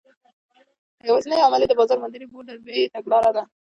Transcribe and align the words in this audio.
یوازینی 1.07 1.43
عامل 1.43 1.61
یې 1.63 1.67
د 1.69 1.73
بازار 1.79 1.97
موندنې 2.01 2.25
بورډ 2.31 2.47
د 2.49 2.59
بیو 2.65 2.91
تګلاره 2.95 3.31
ده. 3.35 3.43